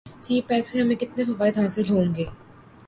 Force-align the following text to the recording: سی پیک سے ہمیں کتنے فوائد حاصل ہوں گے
سی 0.23 0.35
پیک 0.47 0.67
سے 0.69 0.81
ہمیں 0.81 0.95
کتنے 0.95 1.23
فوائد 1.25 1.57
حاصل 1.57 1.89
ہوں 1.89 2.15
گے 2.15 2.25